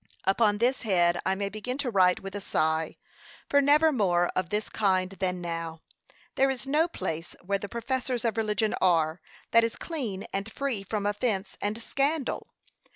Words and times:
Upon 0.23 0.57
this 0.57 0.81
head 0.81 1.21
I 1.27 1.35
may 1.35 1.47
begin 1.47 1.77
to 1.77 1.91
write 1.91 2.21
with 2.21 2.33
a 2.33 2.41
sigh, 2.41 2.97
for 3.47 3.61
never 3.61 3.91
more 3.91 4.29
of 4.35 4.49
this 4.49 4.67
kind 4.67 5.11
than 5.11 5.41
now! 5.41 5.83
There 6.33 6.49
is 6.49 6.65
no 6.65 6.87
place, 6.87 7.35
where 7.45 7.59
the 7.59 7.69
professors 7.69 8.25
of 8.25 8.35
religion 8.35 8.73
are, 8.81 9.21
that 9.51 9.63
is 9.63 9.75
clean 9.75 10.25
and 10.33 10.51
free 10.51 10.81
from 10.81 11.05
offence 11.05 11.55
and 11.61 11.79
scandal. 11.79 12.47